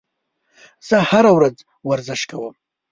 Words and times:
زه 0.87 0.97
هره 1.09 1.31
ورځ 1.37 1.55
ورزش 1.89 2.21
کوم. 2.29 2.53